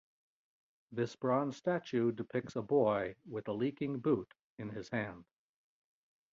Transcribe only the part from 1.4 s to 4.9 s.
statue depicts a boy with a leaking boot in his